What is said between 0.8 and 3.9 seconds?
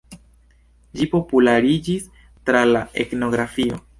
Ĝi populariĝis tra la etnografio.